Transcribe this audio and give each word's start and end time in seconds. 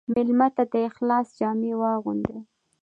مېلمه 0.13 0.47
ته 0.55 0.63
د 0.73 0.75
اخلاص 0.89 1.27
جامې 1.39 1.73
واغوندې. 1.81 2.37